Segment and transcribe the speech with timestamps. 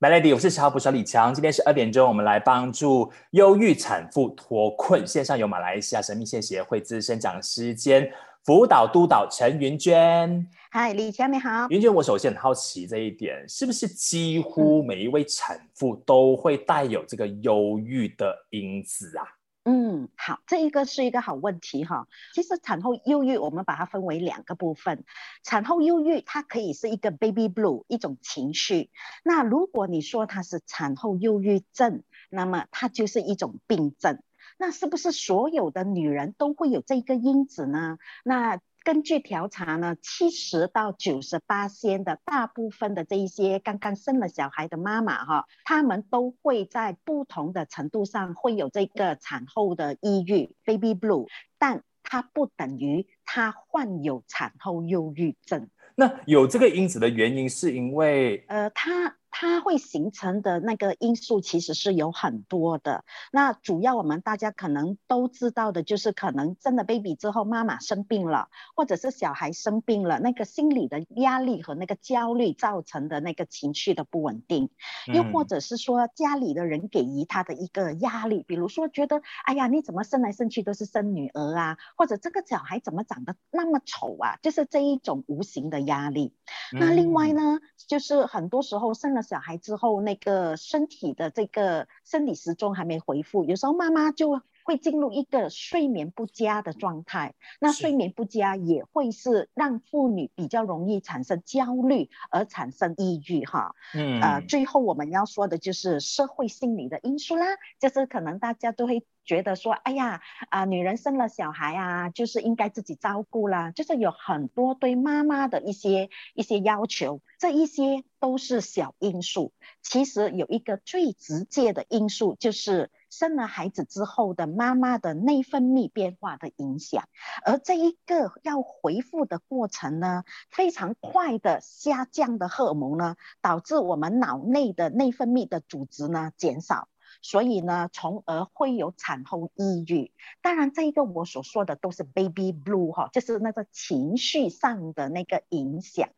[0.00, 1.34] Melody，我是十号捕手李强。
[1.34, 5.06] 今天是二点钟，我们来帮助忧郁产妇脱困。
[5.06, 8.10] 线上有马来西亚神秘线协会资深讲师兼
[8.42, 10.48] 辅导督导陈云娟。
[10.70, 11.66] 嗨，李强你好。
[11.68, 19.24] 云娟，我首先很好奇这一点，是不是几乎每一位产妇都会带有这个忧郁的因子啊？
[19.64, 22.08] 嗯，好，这一个是一个好问题哈。
[22.32, 25.04] 其实产后忧郁，我们把它分为两个部分。
[25.42, 28.90] 产后忧郁它可以是一个 baby blue 一种情绪。
[29.22, 34.22] 那如果你说它是产后忧郁症，那么它就是一种病症。
[34.58, 37.98] 那是不是所有的女人都会有这个因子呢？
[38.24, 55.68] 那根据调查呢，七十到九十八先的大部分的这一些刚刚生了小孩的妈妈哈，她们都会在不同的程度上会有这个产后的抑郁 （baby blue），但它不等于她患有产后忧郁症。
[55.94, 59.16] 那有这个因子的原因是因为呃，她。
[59.30, 63.04] 它会形成的那个因素其实是有很多的。
[63.30, 74.68] 那主要我们大家可能都知道的就是，可能生了 baby 之后，妈妈生病了，或者是小孩生病了，那个心理的压力和那个焦虑造成的那个情绪的不稳定，
[75.14, 86.34] 又或者是说家里的人给予他的一个压力，比如说觉得，哎呀，你怎么生来生去都是生女儿啊，或者这个小孩怎么长得那么丑啊，就是这一种无形的压力。
[86.72, 89.19] 那另外呢，就是很多时候生了。
[89.22, 94.40] 小孩之后，那个身体的这个生理时钟还没恢复，有时候妈妈就
[94.70, 97.34] 会进入一个睡眠不佳的状态。
[97.58, 103.74] 那睡眠不佳也会是让妇女比较容易产生焦虑，而产生抑郁哈。
[103.94, 107.46] 嗯，呃，最后我们要说的就是社会心理的因素啦，
[107.80, 109.04] 就是可能大家都会。
[109.22, 119.52] 觉得说，哎呀，啊，女人生了小孩啊，就是应该自己照顾啦，就是有很多对妈妈的一些一些要求，这一些都是小因素。
[119.82, 127.04] 其实有一个最直接的因素，就是生了孩子之后的妈妈的内分泌变化的影响，
[127.44, 136.88] 而这一个要恢复的过程呢，非常快的下降的荷尔蒙呢，导致我们脑内的内分泌的组织呢减少。
[137.22, 140.10] 所以呢，从而会有产后抑郁。
[140.42, 146.08] 当然，这一个我所说的都是 baby blue 哈，就是那个情绪上的那个影响。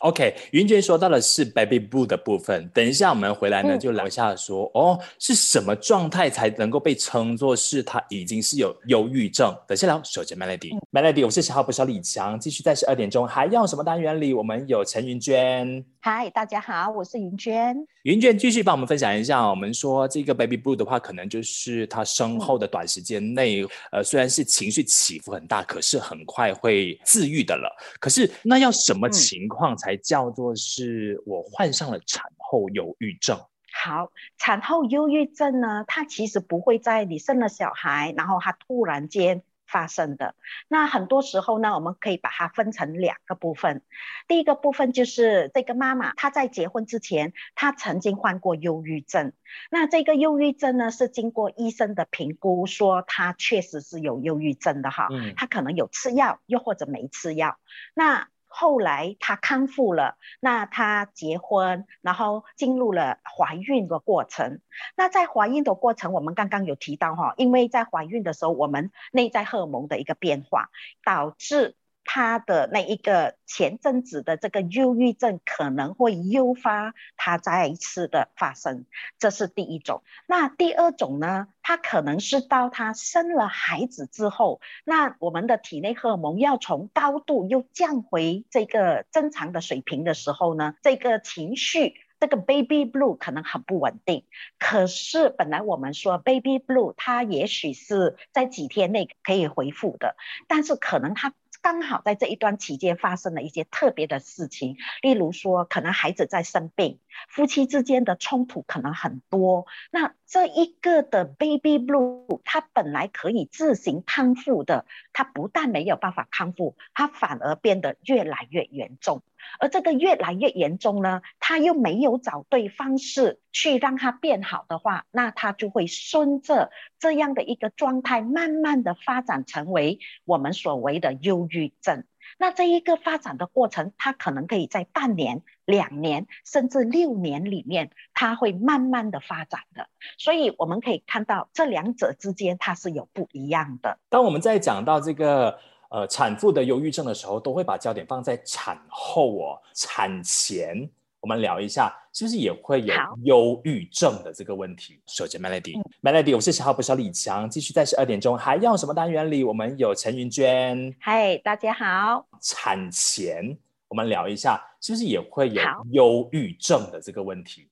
[0.00, 2.68] OK，云娟说到的是 baby blue 的部分。
[2.74, 9.54] 等一下我们回来呢，就聊一下说，哦，是什么状态才能够被称作是他已经是有忧郁症？
[9.66, 14.34] 等下聊，首先 Melody，Melody，我是小号不小李强，继续在十二点钟还要什么单元里？
[14.34, 15.84] 我们有陈云娟。
[16.00, 17.76] 嗨，大家好，我是云娟。
[18.02, 27.74] 云娟继续帮我们分享一下，我们说这个 baby blue 的话，可能就是他生后的短时间内，呃，虽然是情绪起伏很大，可是很快会自愈的了。
[27.98, 33.40] 可是那要什么情况才叫做是我患上了产后忧郁症？
[33.72, 39.42] 好，产后忧郁症呢，它其实不会在你生了小孩，然后它突然间。
[39.66, 40.34] 发生的
[40.68, 43.82] 那很多时候呢，我们可以把它分成两个部分。
[44.28, 49.32] 第一个部分就是这个妈妈她在结婚之前，她曾经患过忧郁症。
[49.70, 55.08] 那这个忧郁症呢，是经过医生的评估，说她确实是有忧郁症的哈。
[55.10, 55.34] 嗯。
[55.36, 57.58] 她可能有吃药，又或者没吃药。
[57.94, 58.28] 那
[58.58, 64.60] 后来她康复了，那她结婚，然后进入了怀孕的过程。
[64.96, 70.70] 那在怀孕的过程，我们刚刚有提到哈，因为在怀孕的时候，我们内在荷尔蒙的一个变化，
[71.04, 71.76] 导致。
[72.06, 78.86] 他的那一个前阵子的这个忧郁症可能会诱发他再一次的发生，
[79.18, 80.02] 这是第一种。
[80.26, 81.48] 那第二种呢？
[81.68, 94.24] 他可能是到他生了孩子之后，那我们的体内荷尔蒙要从高度又降回这个正常的水平的时候呢，这个情绪这个 baby blue 可能很不稳定。
[94.58, 100.16] 可是本来我们说 baby blue 它也许是在几天内可以恢复的，
[100.46, 101.32] 但是可能它。
[101.62, 109.66] 刚好在这一段期间发生了一些特别的事情，例如说，可能孩子在生病，夫妻之间的冲突可能很多。
[109.90, 119.22] 那这一个的 baby blue，它本来可以自行康复的，它不但没有办法康复，它反而变得越来越严重。
[119.58, 132.04] 而这个越来越严重呢，他又没有找对方式去让它变好的话，那他就会顺着这样的一个状态，慢慢的发展成为我们所谓的忧郁症。
[132.38, 139.88] 那这一个发展的过程，它可能可以在半年、两年，甚至六年里面，它会慢慢的发展的。
[140.18, 143.98] 所以我们可以看到这两者之间它是有不一样的。
[144.08, 145.58] 当我们在讲到这个。
[145.90, 150.88] 呃，产妇的忧郁症的时候，都会把焦点放在产后哦，产前。
[151.20, 152.94] 我我们聊一下是不是也会有
[153.24, 155.00] 忧郁症的这个问题。
[155.06, 160.94] 首先，Melody，Melody，我是小号不小李强，继续在十二点钟还要什么单元里，我们有陈云娟。
[161.00, 162.24] 嗨，大家好。
[162.40, 165.60] 产前，我们聊一下是不是也会有
[165.90, 167.66] 忧郁症的这个问题。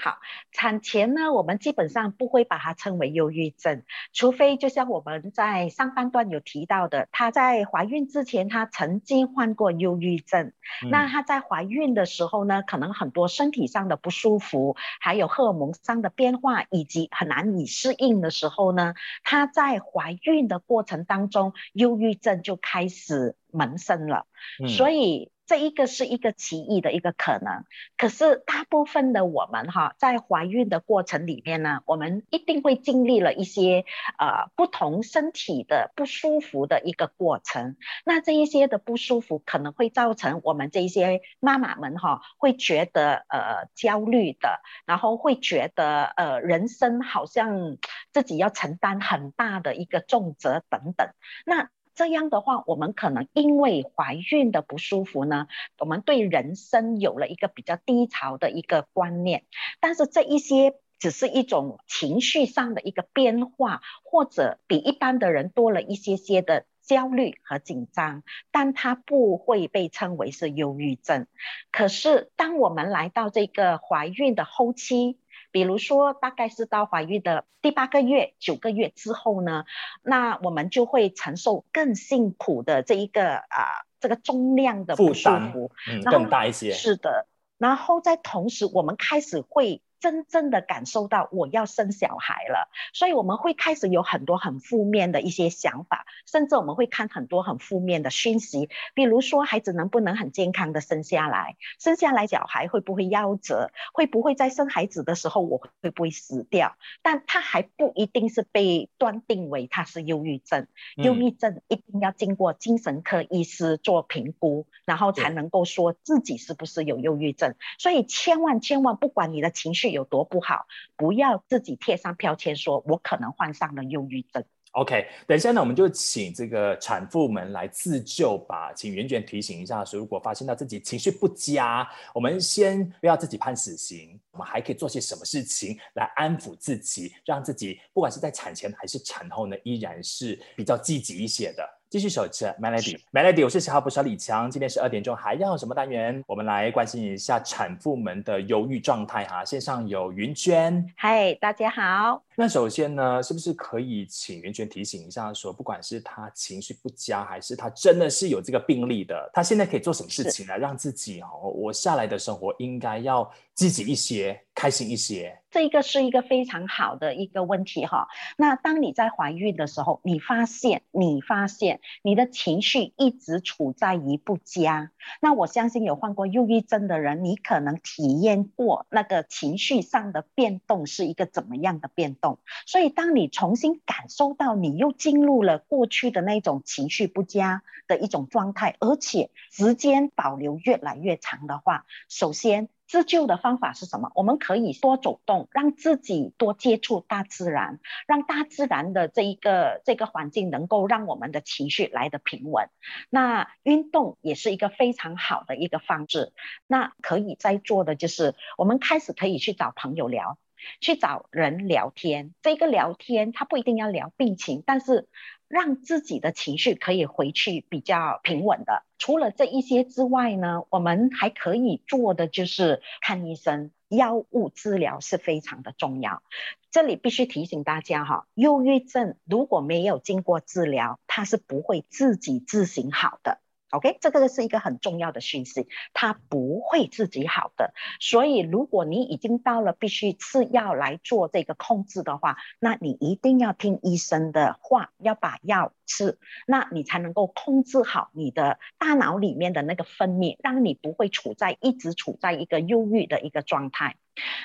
[0.00, 0.18] 好，
[0.52, 10.52] 产前呢，我们基本上不会把它称为忧郁症，除非就像我们在上半段有提到的，她在怀孕之前，她曾经患过忧郁症。
[10.88, 24.26] 那她在怀孕的时候呢，可能很多身体上的不舒服，还有荷尔蒙上的变化，以及很难以适应的时候呢，她在怀孕的过程当中，忧郁症就开始萌生了。
[24.68, 25.32] 所以。
[25.48, 27.64] 这一个是一个奇异的一个可能，
[27.96, 33.86] 可是大部分的我们哈，在怀孕的过程里面呢，我们一定会经历了一些
[34.18, 37.76] 呃不同身体的不舒服的一个过程。
[38.04, 47.78] 那这一些的不舒服可能会造成我们这些妈妈们哈，会觉得呃焦虑的，然后会觉得呃人生好像
[48.12, 51.08] 自己要承担很大的一个重责等等。
[51.46, 55.48] 那这样的话，我们可能因为怀孕的不舒服呢，
[55.80, 59.46] 我们对人生有了一个比较低潮的一个观念。
[59.80, 68.22] 但是这一些只是一种情绪上的一个变化，或者比一般的人多了一些些的焦虑和紧张，
[68.52, 71.26] 但它不会被称为是忧郁症。
[71.72, 75.18] 可是当我们来到这个怀孕的后期，
[75.50, 79.64] 比如说，大概是到怀孕的第八个月、九个月之后呢，
[80.02, 86.72] 那我们就会承受更辛苦的这一个啊，这个重量的不舒服，嗯，更大一些。
[86.72, 87.26] 是的，
[87.58, 89.82] 然后在同时，我们开始会。
[90.00, 106.76] 真正的感受到我要生小孩了，所以我们会开始有很多很负面的一些想法，甚至我们会看很多很负面的讯息，比如说孩子能不能很健康的生下来，生下来小孩会不会夭折，会不会在生孩子的时候我会不会死掉？
[107.02, 117.56] 但他还不一定是被断定为他是忧郁症，忧郁症一定要经过精神科医师做评估，然后才能够说自己是不是有忧郁症。
[117.78, 119.87] 所以千万千万，不管你的情绪。
[119.90, 124.44] 有多不好，不要自己贴上标签，说我可能患上了忧郁症。
[124.72, 128.70] OK，等一下呢，我们就请这个产妇们来自救吧。
[128.74, 141.66] 请袁娟提醒一下，说如果发现到自己情绪不佳，我们先不要自己判死刑，我们还可以做些什么事情来安抚自己，让自己不管是在产前还是产后呢，依然是比较积极一些的。
[141.90, 144.50] 继续守着 Melody，Melody，我是小号不小李强。
[144.50, 146.22] 今天十二点钟还要什么单元？
[146.26, 149.42] 我们来关心一下产妇们的忧郁状态哈。
[149.42, 152.22] 线上有云娟，嗨，大家好。
[152.36, 165.34] 那首先呢，是不是可以请云娟提醒一下，说不管是她情绪不佳，还是她真的是有这个病例的，她现在可以做什么事情来让自己哦，我下来的生活应该要积极一些，开心一些。
[165.50, 168.08] 这个是一个非常好的一个问题哈。
[168.36, 174.90] 那当你在怀孕的时候，你发现你发现你的情绪一直处在于不佳，
[175.20, 182.38] 那我相信有患过忧郁症的人，你可能体验过那个情绪上的变动是一个怎么样的变动。
[182.66, 192.68] 所以当你重新感受到你又进入了过去的那种情绪不佳的一种状态，而且时间保留越来越长的话，首先。
[192.88, 194.10] 自救的方法是什么？
[194.14, 202.70] 我们可以多走动，让自己多接触大自然，让大自然的这一个这个环境能够让我们的情绪来得平稳。
[203.10, 206.32] 那运动也是一个非常好的一个方式。
[206.66, 210.38] 那可以再做的就是，我们开始可以去找朋友聊，
[210.80, 212.34] 去找人聊天。
[212.40, 215.08] 这个聊天他不一定要聊病情，但是。
[215.48, 218.84] 让自己的情绪可以回去比较平稳的。
[218.98, 226.22] 除了这一些之外呢，我们还可以做的就是看医生，药物治疗是非常的重要。
[226.70, 233.40] 这里必须提醒大家哈，忧郁症如果没有经过治疗，它是不会自己自行好的。
[233.70, 237.74] OK，这个是一个很重要的讯息，它不会自己好的。
[238.00, 253.96] 所以，如果你已经到了必须吃药来做这个控制的话，那你一定要听医生的话，要把药吃，那你才能够控制好你的大脑里面的那个分泌，让你不会处在一直处在一个忧郁的一个状态。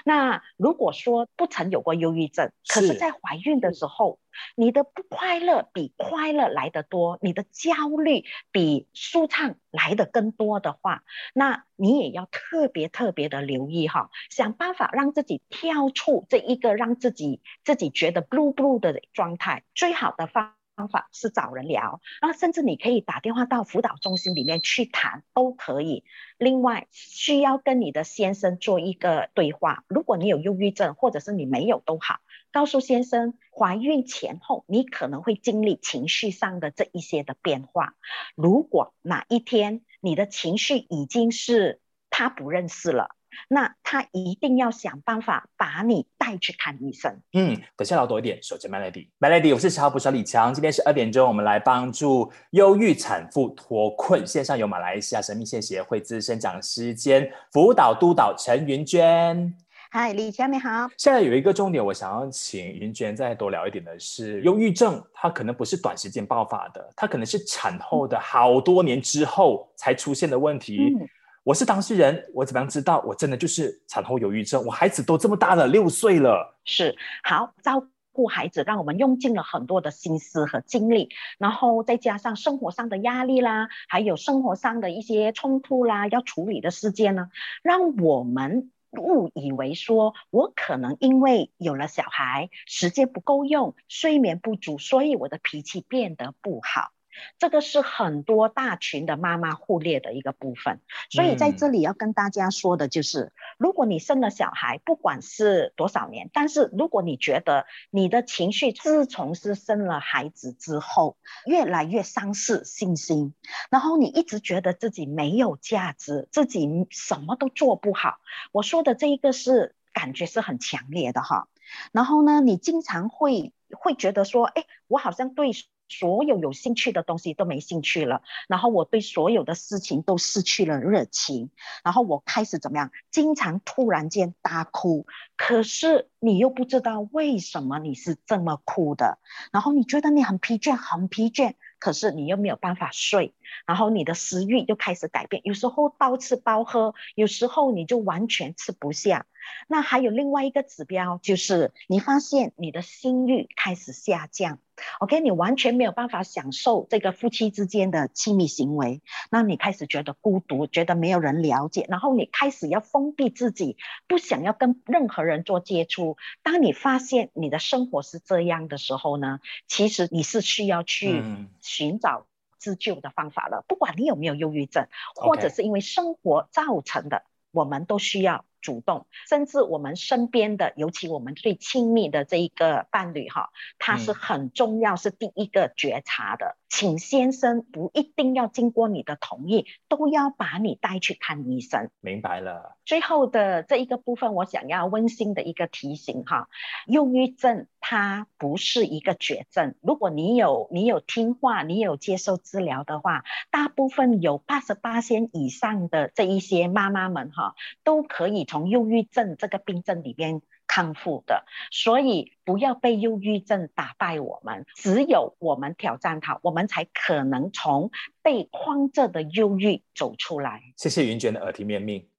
[0.05, 4.19] 那如果说不曾有过忧郁症，可是在怀孕的时候，
[4.55, 11.03] 你的不快乐比快乐来得多，你的焦虑比舒畅来得更多的话，
[11.33, 19.63] 那你也要特别特别的留意哈，想办法让自己跳出这一个让自己自己觉得 blue blue 的状态。
[19.75, 26.03] 最好的方方法是找人聊，那甚至你可以打电话到辅导中心里面去谈，都可以。
[26.37, 29.83] 另外，需要跟你的先生做一个对话。
[29.87, 32.19] 如果你有忧郁症，或者是你没有都好，
[32.51, 37.95] 告诉先生，怀孕前后你可能会经历情绪上的这一些的变化。
[38.35, 43.15] 如果哪一天你的情绪已经是他不认识了。
[43.49, 47.19] 那他一定要想办法把你带去看医生。
[47.33, 48.41] 嗯，等下聊多一点。
[48.41, 50.53] 守着 Melody，Melody，我是小普小李强。
[50.53, 54.25] 今天是二点钟，我们来帮助忧郁产妇脱困。
[54.25, 59.53] 线上有马来西亚神秘线协会资深讲师兼辅导督导陈云娟。
[59.91, 60.89] 嗨，李强你好。
[60.97, 70.95] 现在有一个重点，我想要请云娟再多聊一点的是，忧郁症它可能不是短时间爆发的，它可能是产后的好多年之后才出现的问题。
[71.43, 74.63] 我是当事人，我怎么样知道我真的就是产后忧郁症？
[74.65, 76.57] 我孩子都这么大了，六岁了。
[76.63, 87.27] 是好照顾孩子，让我们用尽了很多的心思和精力，然后再加上生活上的压力啦，还有生活上的一些冲突啦，要处理的事件呢，
[87.61, 96.91] 让我们误以为说我可能因为有了小孩，时间不够用，睡眠不足，所以我的脾气变得不好。
[97.39, 113.33] 这个是很多大群的妈妈忽略的一个部分，所以在这里要跟大家说的就是，如果你生了小孩，不管是多少年，但是如果你觉得你的情绪自从是生了孩子之后，越来越丧失信心，
[113.69, 118.17] 然后你一直觉得自己没有价值，自己什么都做不好，
[118.51, 121.47] 我说的这一个是感觉是很强烈的哈。
[121.91, 125.51] 然后呢，你经常会会觉得说，哎，我好像对。
[125.99, 131.49] 所有有兴趣的东西都没兴趣了，然后我对所有的事情都失去了热情，
[131.83, 132.91] 然后我开始怎么样？
[133.11, 135.05] 经常突然间大哭，
[135.37, 139.19] 可是你又不知道为什么你是这么哭的，
[139.51, 141.53] 然后你觉得你很疲倦，很疲倦。
[141.79, 143.33] 可是你又没有办法睡，
[143.65, 149.25] 然后你的食欲又开始改变，有时候暴吃暴喝，有时候你就完全吃不下。
[149.67, 154.59] 那还有另外一个指标，就是你发现你的心率开始下降
[154.99, 166.17] ，OK，你完全没有办法享受这个夫妻之间的亲密行为，那你开始觉得孤独，觉得没有人了解，然后你开始要封闭自己，不想要跟任何人做接触。
[166.41, 171.23] 当你发现你的生活是这样的时候呢，其实你是需要去。
[171.61, 173.63] 寻找自救的方法了。
[173.67, 179.05] 不管你有没有忧郁症，或者是因为生活造成的，我们都需要主动。
[179.29, 186.57] 甚至我们身边的，尤其我们最亲密的这一个伴侣哈，他是很重要，是第一个觉察的。
[186.75, 191.91] 请先生不一定要经过你的同意，都要把你带去看医生。
[192.01, 192.77] 明白了。
[192.83, 196.49] 最后的这一个部分，我想要温馨的一个提醒哈，
[196.87, 199.75] 忧郁症它不是一个绝症。
[199.81, 207.53] 如果你有你有听话，你有接受治疗的话，大部分有八十八仙以上的这一些妈妈们哈，
[207.83, 210.41] 都可以从忧郁症这个病症里边。
[210.73, 214.65] 康复的，所以不要被忧郁症打败我们。
[214.75, 217.91] 只有我们挑战它，我们才可能从
[218.23, 220.63] 被框着的忧郁走出来。
[220.75, 222.09] 谢谢云娟的耳提面命。